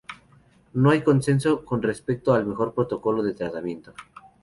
[0.73, 3.93] No hay consenso con respecto al mejor protocolo de tratamiento.